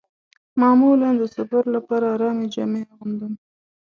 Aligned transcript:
معمولاً 0.61 1.09
د 1.21 1.23
سفر 1.35 1.63
لپاره 1.75 2.05
ارامې 2.15 2.47
جامې 2.53 2.81
اغوندم. 2.91 3.33